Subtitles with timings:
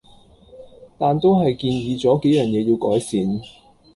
[0.97, 3.39] 但都係建議左幾樣野要改善